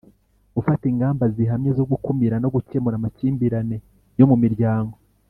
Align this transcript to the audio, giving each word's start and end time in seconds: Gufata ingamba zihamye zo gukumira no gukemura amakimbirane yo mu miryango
Gufata 0.55 0.83
ingamba 0.91 1.23
zihamye 1.35 1.69
zo 1.77 1.83
gukumira 1.91 2.35
no 2.43 2.49
gukemura 2.55 2.95
amakimbirane 2.97 3.77
yo 4.19 4.25
mu 4.29 4.35
miryango 4.43 4.95